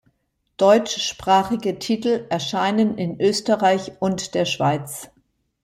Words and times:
Deutschsprachige 0.57 1.77
Titel 1.77 2.25
erscheinen 2.31 2.97
in 2.97 3.21
Österreich 3.21 3.91
und 3.99 4.33
der 4.33 4.45
Schweiz. 4.45 5.09